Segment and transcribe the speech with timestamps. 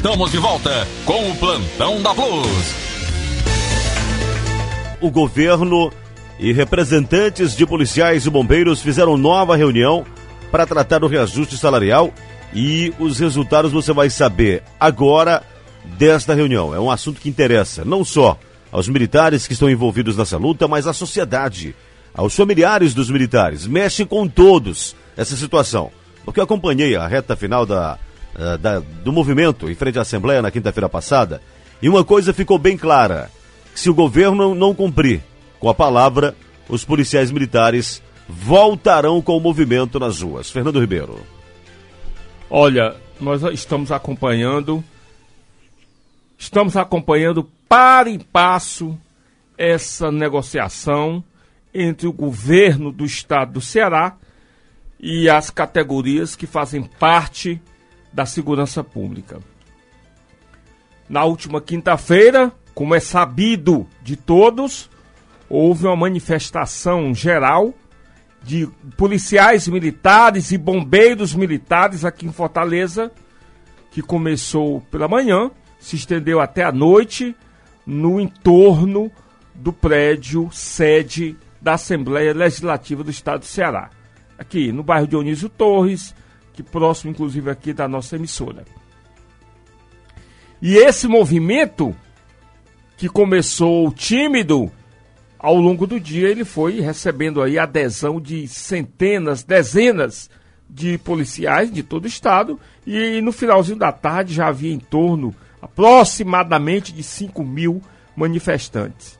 [0.00, 2.74] estamos de volta com o Plantão da Plus.
[4.98, 5.92] O governo
[6.38, 10.06] e representantes de policiais e bombeiros fizeram nova reunião
[10.50, 12.14] para tratar do reajuste salarial
[12.54, 15.42] e os resultados você vai saber agora
[15.98, 16.74] desta reunião.
[16.74, 18.38] É um assunto que interessa não só
[18.72, 21.76] aos militares que estão envolvidos nessa luta, mas à sociedade,
[22.14, 23.66] aos familiares dos militares.
[23.66, 25.90] Mexe com todos essa situação.
[26.24, 27.98] Porque eu acompanhei a reta final da,
[28.34, 31.40] uh, da do movimento em frente à Assembleia na quinta-feira passada
[31.82, 33.30] e uma coisa ficou bem clara:
[33.74, 35.22] se o governo não cumprir
[35.58, 36.34] com a palavra,
[36.68, 40.50] os policiais militares voltarão com o movimento nas ruas.
[40.50, 41.20] Fernando Ribeiro.
[42.48, 44.82] Olha, nós estamos acompanhando,
[46.38, 48.98] estamos acompanhando para e passo
[49.56, 51.22] essa negociação
[51.72, 54.16] entre o governo do estado do Ceará
[54.98, 57.60] e as categorias que fazem parte
[58.12, 59.38] da segurança pública.
[61.08, 64.88] Na última quinta-feira, como é sabido de todos,
[65.48, 67.74] houve uma manifestação geral
[68.42, 73.10] de policiais militares e bombeiros militares aqui em Fortaleza,
[73.90, 77.34] que começou pela manhã, se estendeu até a noite
[77.84, 79.10] no entorno
[79.54, 83.90] do prédio sede da Assembleia Legislativa do Estado do Ceará.
[84.38, 86.14] Aqui no bairro Dionísio Torres,
[86.62, 88.64] próximo inclusive aqui da nossa emissora.
[90.62, 91.94] E esse movimento
[92.96, 94.70] que começou tímido
[95.38, 100.28] ao longo do dia ele foi recebendo aí adesão de centenas, dezenas
[100.68, 105.34] de policiais de todo o estado e no finalzinho da tarde já havia em torno
[105.60, 107.82] aproximadamente de 5 mil
[108.14, 109.18] manifestantes.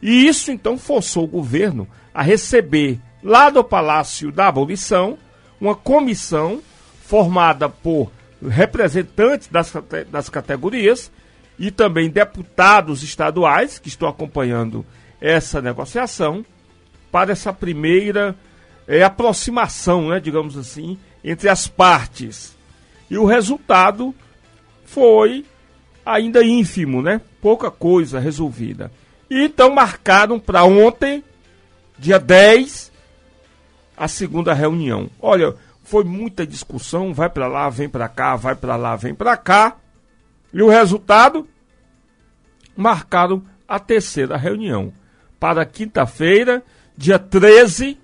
[0.00, 5.16] E isso então forçou o governo a receber lá do Palácio da Abolição
[5.62, 6.60] uma comissão
[7.06, 8.10] formada por
[8.44, 9.72] representantes das,
[10.10, 11.08] das categorias
[11.56, 14.84] e também deputados estaduais que estão acompanhando
[15.20, 16.44] essa negociação
[17.12, 18.34] para essa primeira
[18.88, 22.56] é, aproximação, né, digamos assim, entre as partes.
[23.08, 24.12] E o resultado
[24.84, 25.44] foi
[26.04, 27.20] ainda ínfimo, né?
[27.40, 28.90] Pouca coisa resolvida.
[29.30, 31.22] E então marcaram para ontem,
[31.96, 32.90] dia 10,
[33.96, 35.10] a segunda reunião.
[35.20, 39.36] Olha, foi muita discussão, vai para lá, vem para cá, vai para lá, vem para
[39.36, 39.76] cá.
[40.52, 41.48] E o resultado
[42.76, 44.92] marcaram a terceira reunião
[45.40, 46.62] para quinta-feira,
[46.96, 47.98] dia 13,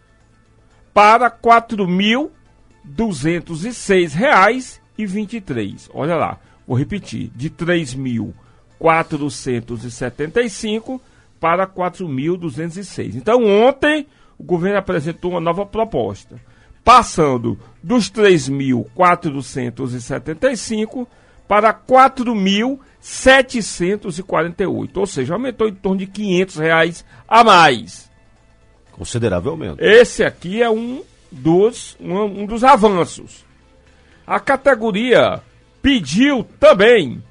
[0.94, 1.28] para
[5.36, 5.90] e três.
[5.92, 7.50] Olha lá, vou repetir, de
[10.40, 11.00] e cinco
[11.38, 11.66] para
[12.76, 13.14] e seis.
[13.14, 14.06] Então ontem
[14.38, 16.40] o governo apresentou uma nova proposta,
[16.84, 21.08] passando dos três mil quatrocentos e setenta e cinco
[21.46, 28.10] para quatro mil 748, ou seja, aumentou em torno de 500 reais a mais.
[28.92, 29.82] Consideravelmente.
[29.82, 33.46] Esse aqui é um dos, um, um dos avanços.
[34.26, 35.40] A categoria
[35.80, 37.22] pediu também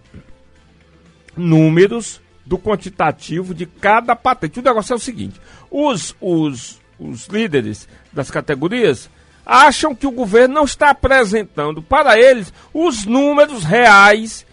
[1.35, 4.59] números do quantitativo de cada patente.
[4.59, 5.39] O negócio é o seguinte:
[5.69, 9.09] os, os, os líderes das categorias
[9.45, 14.45] acham que o governo não está apresentando para eles os números reais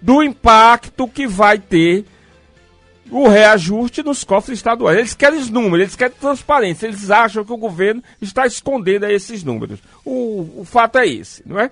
[0.00, 2.06] do impacto que vai ter
[3.10, 4.98] o reajuste nos cofres estaduais.
[4.98, 9.42] Eles querem os números, eles querem transparência, eles acham que o governo está escondendo esses
[9.44, 9.80] números.
[10.04, 11.70] O, o fato é esse, não é?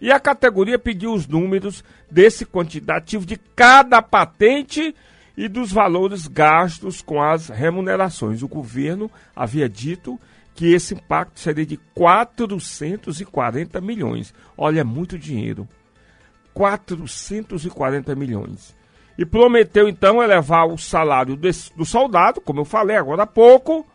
[0.00, 4.94] E a categoria pediu os números desse quantitativo de cada patente
[5.36, 8.42] e dos valores gastos com as remunerações.
[8.42, 10.18] O governo havia dito
[10.54, 14.34] que esse impacto seria de 440 milhões.
[14.56, 15.66] Olha, é muito dinheiro.
[16.52, 18.76] 440 milhões.
[19.16, 23.86] E prometeu então elevar o salário desse, do soldado, como eu falei agora há pouco,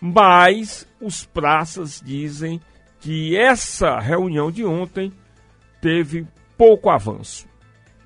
[0.00, 2.60] mas os praças dizem
[3.00, 5.12] que essa reunião de ontem
[5.80, 7.46] teve pouco avanço,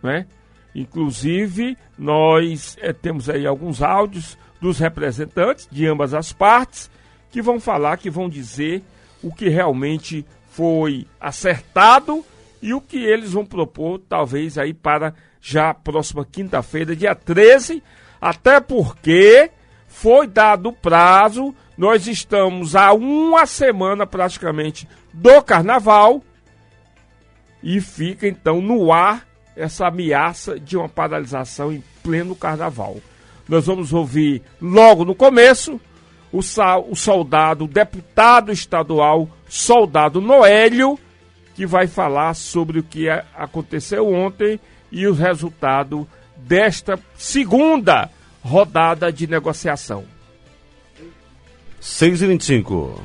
[0.03, 0.27] né?
[0.75, 6.91] Inclusive, nós é, temos aí alguns áudios dos representantes de ambas as partes
[7.31, 8.83] que vão falar, que vão dizer
[9.23, 12.25] o que realmente foi acertado
[12.61, 17.83] e o que eles vão propor, talvez aí para já próxima quinta-feira, dia 13,
[18.21, 19.51] até porque
[19.89, 26.23] foi dado prazo, nós estamos a uma semana praticamente do carnaval
[27.63, 29.27] e fica então no ar
[29.57, 32.97] essa ameaça de uma paralisação em pleno carnaval.
[33.49, 35.81] Nós vamos ouvir logo no começo
[36.33, 40.99] o, o soldado, o deputado estadual, soldado Noélio,
[41.55, 44.59] que vai falar sobre o que aconteceu ontem
[44.91, 48.11] e o resultado desta segunda
[48.43, 50.05] rodada de negociação.
[51.81, 53.03] 6 e 25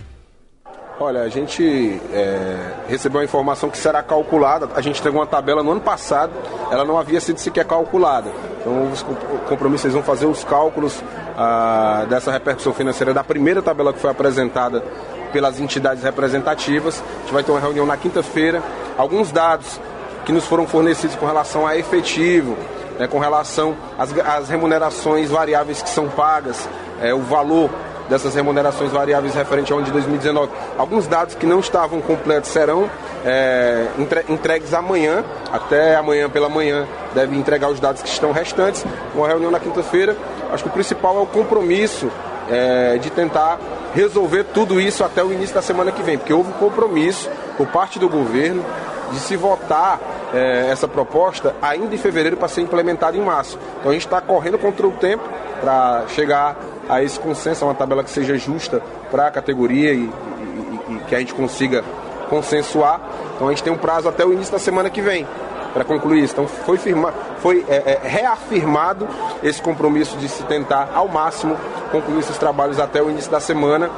[0.99, 4.67] Olha, a gente é, recebeu a informação que será calculada.
[4.73, 6.33] A gente entregou uma tabela no ano passado,
[6.71, 8.31] ela não havia sido sequer calculada.
[8.59, 9.05] Então, os
[9.47, 10.99] compromissos vão fazer os cálculos
[11.37, 14.83] ah, dessa repercussão financeira da primeira tabela que foi apresentada
[15.31, 17.03] pelas entidades representativas.
[17.17, 18.63] A gente vai ter uma reunião na quinta-feira.
[18.97, 19.79] Alguns dados
[20.25, 22.57] que nos foram fornecidos com relação a efetivo,
[22.97, 26.67] né, com relação às, às, remunerações variáveis que são pagas,
[26.99, 27.69] é, o valor
[28.09, 30.51] dessas remunerações variáveis referente ao ano de 2019.
[30.77, 32.89] Alguns dados que não estavam completos serão
[33.25, 33.87] é,
[34.29, 38.85] entregues amanhã, até amanhã pela manhã deve entregar os dados que estão restantes.
[39.13, 40.15] Uma reunião na quinta-feira.
[40.51, 42.09] Acho que o principal é o compromisso
[42.49, 43.59] é, de tentar
[43.93, 47.67] resolver tudo isso até o início da semana que vem, porque houve um compromisso por
[47.67, 48.63] parte do governo
[49.11, 49.99] de se votar
[50.33, 53.57] é, essa proposta ainda em fevereiro para ser implementada em março.
[53.79, 55.23] Então a gente está correndo contra o tempo
[55.61, 56.55] para chegar
[56.89, 58.81] a esse consenso, a uma tabela que seja justa
[59.11, 61.83] para a categoria e, e, e, que a gente consiga
[62.29, 63.01] consensuar.
[63.35, 65.25] Então a gente tem um prazo até o início da semana que vem
[65.73, 66.33] para concluir isso.
[66.33, 69.07] Então foi, firma, foi é, é, reafirmado
[69.43, 71.57] esse compromisso de se tentar ao máximo
[71.91, 73.89] concluir esses trabalhos até o início da semana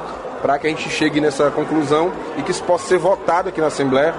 [0.42, 3.68] para que a gente chegue nessa conclusão e que isso possa ser votado aqui na
[3.68, 4.14] Assembleia.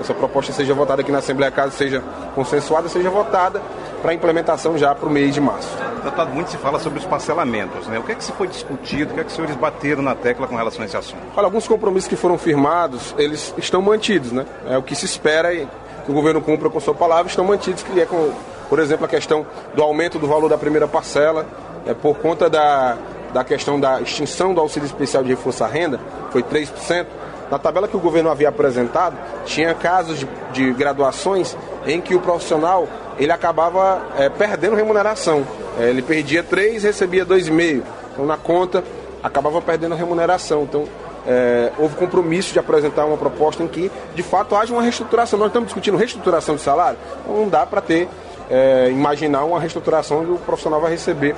[0.00, 2.02] Essa proposta seja votada aqui na Assembleia, caso seja
[2.34, 3.60] consensuada, seja votada
[4.00, 5.91] para implementação já para o mês de março.
[6.02, 7.98] Deputado, muito se fala sobre os parcelamentos, né?
[7.98, 10.14] O que é que se foi discutido, o que é que os senhores bateram na
[10.16, 11.22] tecla com relação a esse assunto?
[11.36, 14.44] Olha, alguns compromissos que foram firmados, eles estão mantidos, né?
[14.68, 15.68] É o que se espera e
[16.04, 18.32] que o governo cumpra com sua palavra, estão mantidos, que é, com,
[18.68, 21.46] por exemplo, a questão do aumento do valor da primeira parcela,
[21.86, 22.96] é, por conta da,
[23.32, 26.00] da questão da extinção do auxílio especial de reforço à renda,
[26.30, 27.06] foi 3%.
[27.48, 31.56] Na tabela que o governo havia apresentado, tinha casos de, de graduações
[31.86, 32.88] em que o profissional
[33.18, 35.44] ele acabava é, perdendo remuneração.
[35.78, 37.82] É, ele perdia 3, recebia 2,5.
[38.12, 38.84] Então, na conta,
[39.22, 40.64] acabava perdendo remuneração.
[40.64, 40.84] Então,
[41.26, 45.38] é, houve compromisso de apresentar uma proposta em que, de fato, haja uma reestruturação.
[45.38, 48.08] Nós estamos discutindo reestruturação de salário, então não dá para ter,
[48.50, 51.36] é, imaginar uma reestruturação onde o profissional vai receber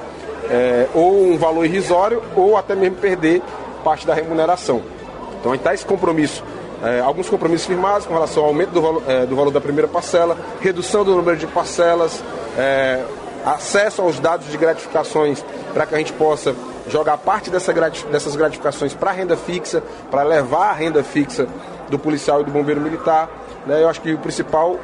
[0.50, 3.42] é, ou um valor irrisório ou até mesmo perder
[3.82, 4.82] parte da remuneração.
[5.38, 6.42] Então, aí está esse compromisso.
[6.82, 10.36] É, alguns compromissos firmados com relação ao aumento do, é, do valor da primeira parcela,
[10.60, 12.22] redução do número de parcelas,
[12.58, 13.02] é,
[13.44, 16.54] acesso aos dados de gratificações para que a gente possa
[16.88, 21.46] jogar parte dessa dessas gratificações para a renda fixa, para levar a renda fixa
[21.88, 23.28] do policial e do bombeiro militar.
[23.66, 23.82] Né?
[23.82, 24.78] Eu acho que o principal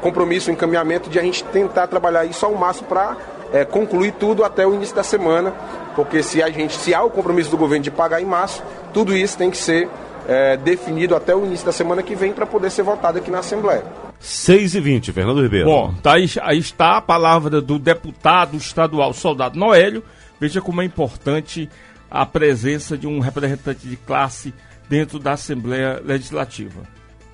[0.00, 3.16] compromisso, o encaminhamento de a gente tentar trabalhar isso ao máximo para
[3.52, 5.52] é, concluir tudo até o início da semana,
[5.94, 9.16] porque se a gente, se há o compromisso do governo de pagar em março, tudo
[9.16, 9.88] isso tem que ser
[10.28, 13.38] é, definido até o início da semana que vem para poder ser votado aqui na
[13.38, 14.05] Assembleia.
[14.18, 15.66] 6 e 20 Fernando Ribeiro.
[15.66, 20.02] Bom, tá aí, aí está a palavra do deputado estadual Soldado Noélio.
[20.40, 21.68] Veja como é importante
[22.10, 24.52] a presença de um representante de classe
[24.88, 26.82] dentro da Assembleia Legislativa.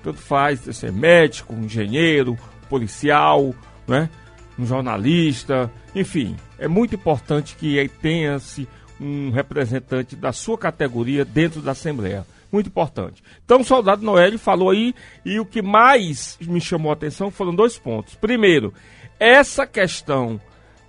[0.03, 2.37] Tanto faz ser médico, engenheiro,
[2.69, 3.53] policial,
[3.87, 4.09] né?
[4.57, 8.67] um jornalista, enfim, é muito importante que tenha-se
[8.99, 12.25] um representante da sua categoria dentro da Assembleia.
[12.53, 13.23] Muito importante.
[13.43, 14.93] Então, o soldado Noélio falou aí,
[15.25, 18.13] e o que mais me chamou a atenção foram dois pontos.
[18.13, 18.71] Primeiro,
[19.19, 20.39] essa questão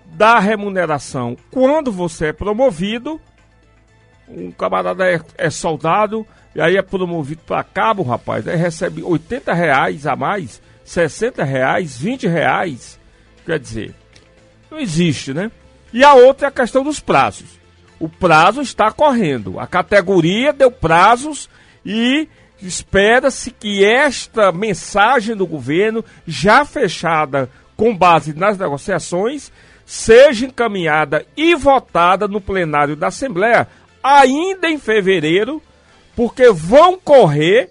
[0.05, 3.19] da remuneração quando você é promovido.
[4.29, 8.47] Um camarada é, é soldado e aí é promovido para cabo, rapaz.
[8.47, 13.01] Aí recebe 80 reais a mais, 60 reais, 20 reais.
[13.47, 13.95] Quer dizer,
[14.71, 15.51] não existe, né?
[15.93, 17.64] E a outra é a questão dos prazos.
[17.99, 19.59] O prazo está correndo.
[19.59, 21.49] A categoria deu prazos
[21.85, 22.29] e
[22.61, 29.53] espera-se que esta mensagem do governo, já fechada com base nas negociações,
[29.85, 33.69] seja encaminhada e votada no plenário da Assembleia
[34.03, 35.63] ainda em fevereiro,
[36.15, 37.71] porque vão correr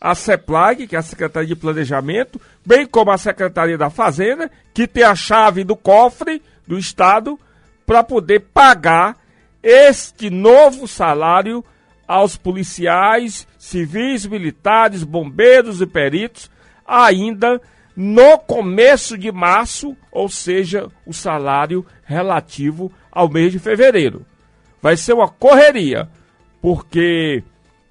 [0.00, 4.86] a CEPLAG, que é a Secretaria de Planejamento, bem como a Secretaria da Fazenda, que
[4.86, 7.38] tem a chave do cofre do Estado,
[7.90, 9.16] para poder pagar
[9.60, 11.64] este novo salário
[12.06, 16.48] aos policiais, civis, militares, bombeiros e peritos
[16.86, 17.60] ainda
[17.96, 24.24] no começo de março, ou seja, o salário relativo ao mês de fevereiro.
[24.80, 26.08] Vai ser uma correria,
[26.62, 27.42] porque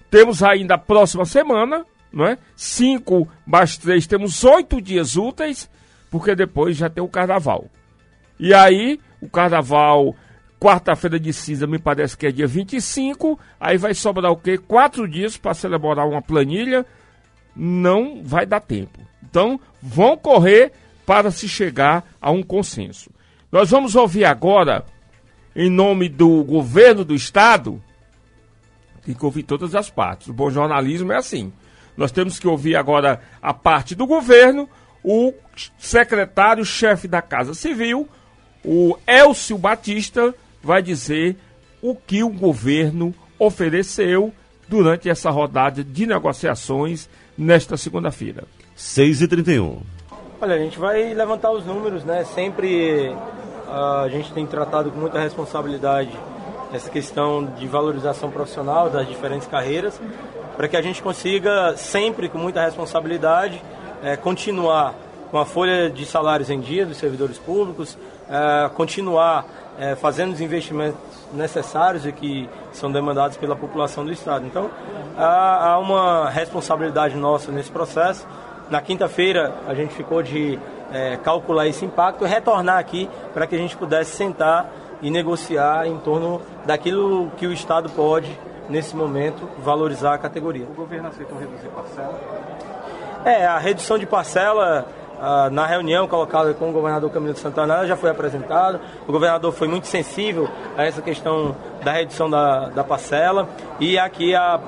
[0.09, 2.37] temos ainda a próxima semana, não é?
[2.55, 5.69] Cinco mais três, temos oito dias úteis,
[6.09, 7.69] porque depois já tem o carnaval.
[8.39, 10.15] E aí, o carnaval,
[10.59, 14.57] quarta-feira de cinza, me parece que é dia 25, aí vai sobrar o quê?
[14.57, 16.85] Quatro dias para celebrar uma planilha,
[17.55, 18.99] não vai dar tempo.
[19.23, 20.71] Então, vão correr
[21.05, 23.09] para se chegar a um consenso.
[23.51, 24.85] Nós vamos ouvir agora,
[25.55, 27.81] em nome do governo do Estado,
[29.03, 30.27] tem que ouvir todas as partes.
[30.27, 31.51] O bom jornalismo é assim.
[31.97, 34.69] Nós temos que ouvir agora a parte do governo,
[35.03, 35.33] o
[35.77, 38.07] secretário-chefe da Casa Civil,
[38.63, 41.35] o Elcio Batista, vai dizer
[41.81, 44.33] o que o governo ofereceu
[44.67, 48.43] durante essa rodada de negociações nesta segunda-feira.
[48.75, 49.81] 6 e 31
[50.41, 52.23] Olha, a gente vai levantar os números, né?
[52.23, 56.11] Sempre uh, a gente tem tratado com muita responsabilidade
[56.71, 59.99] essa questão de valorização profissional das diferentes carreiras,
[60.55, 63.61] para que a gente consiga sempre com muita responsabilidade
[64.03, 64.93] é, continuar
[65.31, 67.97] com a folha de salários em dia dos servidores públicos,
[68.29, 69.45] é, continuar
[69.77, 70.99] é, fazendo os investimentos
[71.33, 74.45] necessários e que são demandados pela população do Estado.
[74.45, 74.69] Então,
[75.17, 78.27] há, há uma responsabilidade nossa nesse processo
[78.69, 80.59] na quinta-feira a gente ficou de
[80.93, 84.71] é, calcular esse impacto e retornar aqui para que a gente pudesse sentar
[85.01, 88.37] e negociar em torno daquilo que o Estado pode,
[88.69, 90.67] nesse momento, valorizar a categoria.
[90.69, 92.19] O governo aceitou reduzir parcela?
[93.25, 94.87] É, a redução de parcela
[95.21, 98.79] ah, na reunião colocada com o governador Camilo de Santana já foi apresentado.
[99.07, 100.47] O governador foi muito sensível
[100.77, 103.49] a essa questão da redução da, da parcela
[103.79, 104.59] e aqui a,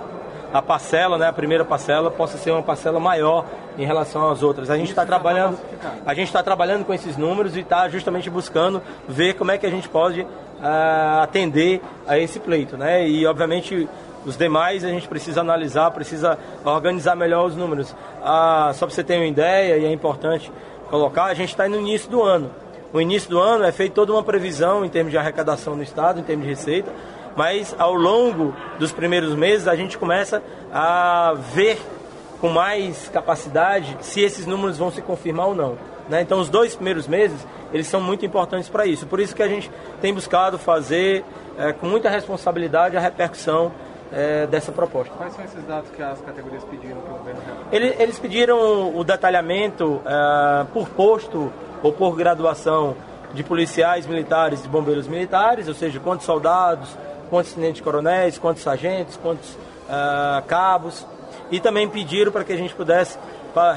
[0.54, 3.46] a parcela, né, a primeira parcela, possa ser uma parcela maior
[3.78, 4.70] em relação às outras.
[4.70, 5.58] A gente está trabalhando,
[6.06, 9.66] a gente está trabalhando com esses números e está justamente buscando ver como é que
[9.66, 13.08] a gente pode uh, atender a esse pleito, né?
[13.08, 13.88] E obviamente
[14.26, 17.92] os demais a gente precisa analisar, precisa organizar melhor os números.
[17.92, 20.52] Uh, só para você ter uma ideia e é importante
[20.90, 22.52] colocar, a gente está no início do ano.
[22.94, 26.20] No início do ano é feita toda uma previsão em termos de arrecadação no estado,
[26.20, 26.92] em termos de receita,
[27.36, 31.80] mas ao longo dos primeiros meses a gente começa a ver
[32.42, 35.78] com mais capacidade se esses números vão se confirmar ou não.
[36.10, 36.22] Né?
[36.22, 37.40] Então, os dois primeiros meses,
[37.72, 39.06] eles são muito importantes para isso.
[39.06, 41.24] Por isso que a gente tem buscado fazer
[41.58, 43.72] é, com muita responsabilidade a repercussão
[44.12, 45.14] é, dessa proposta.
[45.16, 47.42] Quais são esses dados que as categorias pediram que o governo
[47.72, 51.52] eles, eles pediram o detalhamento é, por posto
[51.82, 52.96] ou por graduação
[53.34, 56.98] de policiais militares e bombeiros militares, ou seja, quantos soldados,
[57.30, 61.06] quantos tenentes coronéis, quantos sargentos, quantos uh, cabos
[61.50, 63.18] e também pediram para que a gente pudesse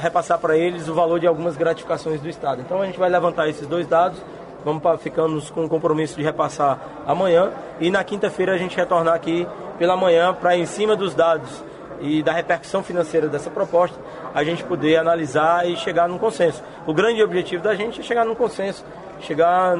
[0.01, 2.61] repassar para eles o valor de algumas gratificações do Estado.
[2.61, 4.17] Então a gente vai levantar esses dois dados,
[4.63, 9.47] vamos ficamos com o compromisso de repassar amanhã e na quinta-feira a gente retornar aqui
[9.77, 11.63] pela manhã para em cima dos dados
[12.01, 13.97] e da repercussão financeira dessa proposta,
[14.33, 16.61] a gente poder analisar e chegar num consenso.
[16.85, 18.85] O grande objetivo da gente é chegar num consenso,
[19.21, 19.77] chegar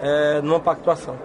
[0.00, 1.16] é, numa pactuação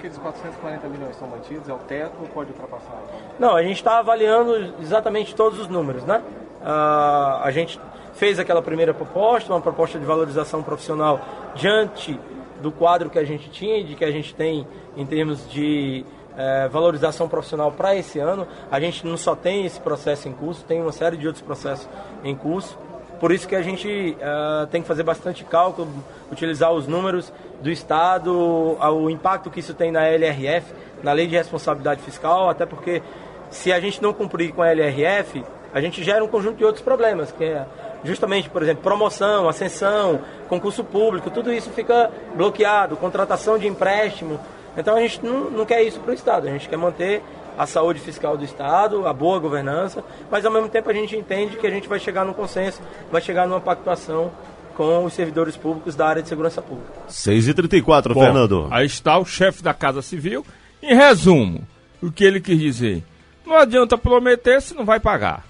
[0.00, 1.68] aqueles 440 milhões são mantidos?
[1.68, 2.98] É o teto ou pode ultrapassar?
[3.38, 6.22] Não, a gente está avaliando exatamente todos os números, né?
[6.62, 7.78] Uh, a gente
[8.14, 11.20] fez aquela primeira proposta, uma proposta de valorização profissional
[11.54, 12.18] diante
[12.60, 16.04] do quadro que a gente tinha e de que a gente tem em termos de
[16.40, 18.48] eh, valorização profissional para esse ano.
[18.70, 21.86] A gente não só tem esse processo em curso, tem uma série de outros processos
[22.24, 22.78] em curso.
[23.20, 25.86] Por isso que a gente uh, tem que fazer bastante cálculo,
[26.32, 27.30] utilizar os números
[27.60, 32.64] do Estado, o impacto que isso tem na LRF, na Lei de Responsabilidade Fiscal, até
[32.64, 33.02] porque
[33.50, 35.44] se a gente não cumprir com a LRF,
[35.74, 37.66] a gente gera um conjunto de outros problemas, que é
[38.02, 44.40] justamente, por exemplo, promoção, ascensão, concurso público, tudo isso fica bloqueado, contratação de empréstimo.
[44.76, 47.22] Então a gente não, não quer isso para o Estado, a gente quer manter
[47.58, 51.56] a saúde fiscal do Estado, a boa governança, mas ao mesmo tempo a gente entende
[51.56, 54.32] que a gente vai chegar num consenso, vai chegar numa pactuação
[54.74, 56.90] com os servidores públicos da área de segurança pública.
[57.08, 58.68] 6h34, Fernando.
[58.70, 60.46] Aí está o chefe da Casa Civil.
[60.82, 61.66] Em resumo,
[62.00, 63.04] o que ele quis dizer?
[63.44, 65.44] Não adianta prometer se não vai pagar.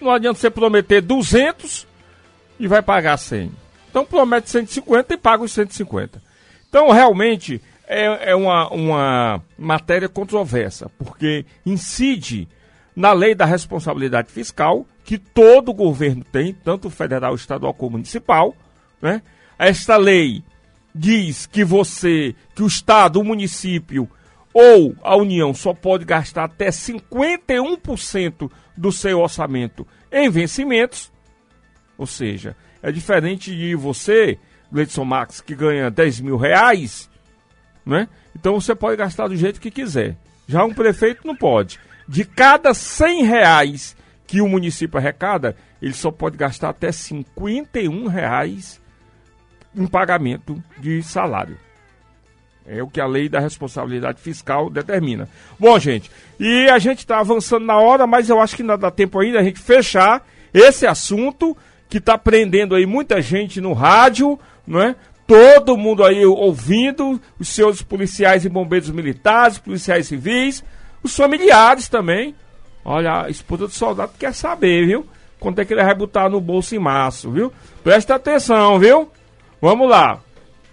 [0.00, 1.86] Não adianta você prometer 200
[2.58, 3.50] e vai pagar 100.
[3.90, 6.29] Então promete 150 e paga os 150.
[6.70, 12.48] Então realmente é, é uma, uma matéria controversa, porque incide
[12.94, 18.54] na lei da responsabilidade fiscal, que todo governo tem, tanto federal, estadual como municipal.
[19.02, 19.20] Né?
[19.58, 20.44] Esta lei
[20.94, 24.08] diz que você, que o Estado, o município
[24.54, 31.12] ou a União só pode gastar até 51% do seu orçamento em vencimentos,
[31.98, 34.38] Ou seja, é diferente de você,
[34.72, 37.10] Leidson Max, que ganha 10 mil reais,
[37.84, 38.08] né?
[38.34, 40.16] Então você pode gastar do jeito que quiser.
[40.46, 41.78] Já um prefeito não pode.
[42.08, 43.96] De cada 100 reais
[44.26, 48.80] que o município arrecada, ele só pode gastar até 51 reais
[49.74, 51.56] em pagamento de salário.
[52.66, 55.28] É o que a lei da responsabilidade fiscal determina.
[55.58, 58.90] Bom, gente, e a gente está avançando na hora, mas eu acho que não dá
[58.90, 60.24] tempo ainda a gente fechar
[60.54, 61.56] esse assunto
[61.88, 64.38] que está prendendo aí muita gente no rádio,
[64.70, 64.94] não é?
[65.26, 70.64] Todo mundo aí ouvindo, os seus policiais e bombeiros militares, policiais civis,
[71.02, 72.34] os familiares também.
[72.84, 75.06] Olha, a esposa do soldado quer saber, viu?
[75.40, 77.52] Quanto é que ele vai botar no bolso em março, viu?
[77.82, 79.10] Presta atenção, viu?
[79.60, 80.20] Vamos lá.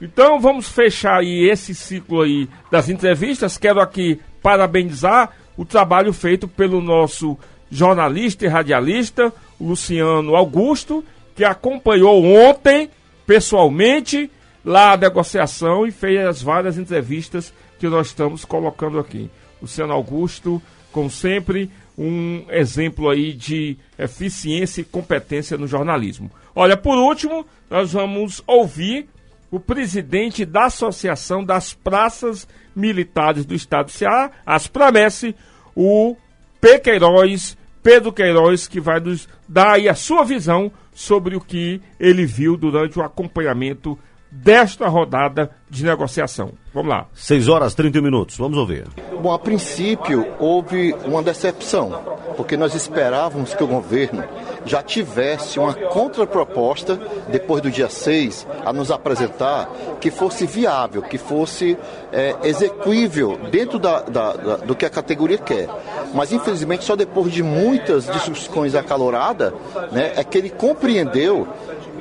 [0.02, 3.58] Então vamos fechar aí esse ciclo aí das entrevistas.
[3.58, 7.38] Quero aqui parabenizar o trabalho feito pelo nosso
[7.70, 11.04] jornalista e radialista, Luciano Augusto,
[11.36, 12.90] que acompanhou ontem,
[13.28, 14.32] pessoalmente,
[14.66, 19.30] lá a negociação e fez as várias entrevistas que nós estamos colocando aqui.
[19.62, 26.32] Luciano Augusto, como sempre, um exemplo aí de eficiência e competência no jornalismo.
[26.56, 29.08] Olha, por último, nós vamos ouvir
[29.52, 35.36] o presidente da Associação das Praças Militares do Estado do Ceará, as Promesse,
[35.76, 36.16] o
[36.62, 36.80] P.
[36.80, 42.26] Queiroz, Pedro Queiroz, que vai nos dar aí a sua visão sobre o que ele
[42.26, 44.00] viu durante o acompanhamento
[44.32, 46.52] desta rodada de negociação.
[46.74, 47.08] Vamos lá.
[47.14, 48.88] 6 horas 30 minutos, vamos ouvir.
[49.22, 54.24] Bom, a princípio houve uma decepção, porque nós esperávamos que o governo
[54.66, 59.70] já tivesse uma contraproposta depois do dia 6 a nos apresentar
[60.00, 61.78] que fosse viável, que fosse
[62.12, 65.68] é, execuível dentro da, da, da, do que a categoria quer.
[66.14, 69.54] Mas infelizmente só depois de muitas discussões acaloradas
[69.92, 71.48] né, é que ele compreendeu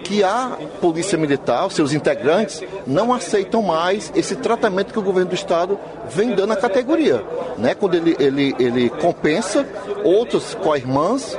[0.06, 5.35] que a Polícia Militar, seus integrantes, não aceitam mais esse tratamento que o governo do
[5.35, 7.25] Estado vem dando à categoria.
[7.59, 7.75] Né?
[7.75, 9.66] Quando ele, ele, ele compensa
[10.05, 11.37] outros co-irmãs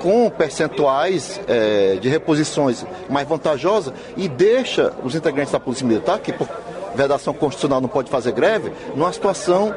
[0.00, 6.32] com percentuais é, de reposições mais vantajosas e deixa os integrantes da Polícia Militar, que
[6.32, 6.48] por
[6.94, 9.74] vedação constitucional não pode fazer greve, numa situação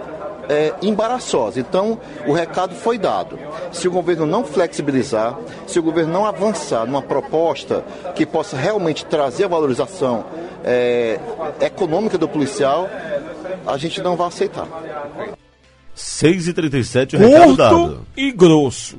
[0.50, 1.60] é, embaraçosa.
[1.60, 3.38] Então, o recado foi dado.
[3.72, 7.86] Se o governo não flexibilizar, se o governo não avançar numa proposta
[8.16, 10.26] que possa realmente trazer a valorização
[10.64, 11.20] é,
[11.62, 12.90] econômica do policial,
[13.66, 14.68] a gente não vai aceitar.
[15.96, 18.08] 6h37, o recado dado.
[18.18, 18.98] e grosso.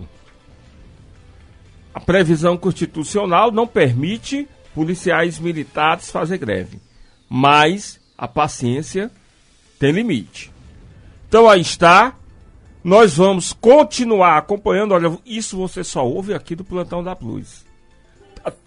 [1.92, 6.78] A previsão constitucional não permite policiais militares fazer greve.
[7.28, 9.10] Mas a paciência
[9.78, 10.49] tem limite.
[11.30, 12.16] Então aí está.
[12.82, 14.94] Nós vamos continuar acompanhando.
[14.94, 17.64] Olha, isso você só ouve aqui do Plantão da Plus.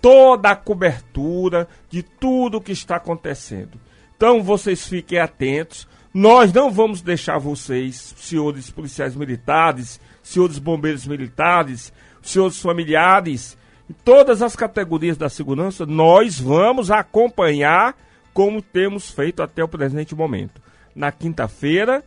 [0.01, 3.77] Toda a cobertura de tudo que está acontecendo.
[4.15, 5.85] Então vocês fiquem atentos.
[6.13, 13.57] Nós não vamos deixar vocês, senhores policiais militares, senhores bombeiros militares, senhores familiares,
[14.05, 17.93] todas as categorias da segurança, nós vamos acompanhar
[18.33, 20.61] como temos feito até o presente momento.
[20.95, 22.01] Na quinta-feira,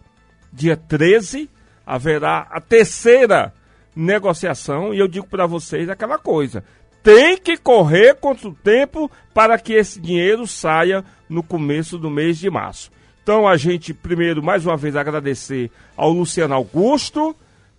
[0.57, 1.51] dia 13,
[1.87, 3.53] haverá a terceira
[3.95, 6.65] negociação e eu digo para vocês aquela coisa:
[7.03, 12.39] tem que correr contra o tempo para que esse dinheiro saia no começo do mês
[12.39, 12.91] de março.
[13.23, 17.37] Então a gente primeiro mais uma vez agradecer ao Luciano Augusto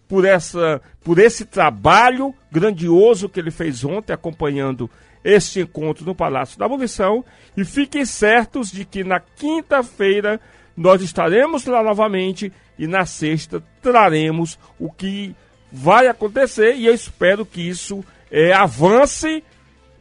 [0.07, 4.89] por essa por esse trabalho grandioso que ele fez ontem acompanhando
[5.23, 10.39] este encontro no Palácio da Abolição e fiquem certos de que na quinta-feira
[10.75, 15.35] nós estaremos lá novamente e na sexta traremos o que
[15.71, 19.43] vai acontecer e eu espero que isso é, avance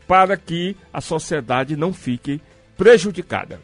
[0.07, 2.41] para que a sociedade não fique
[2.77, 3.61] prejudicada.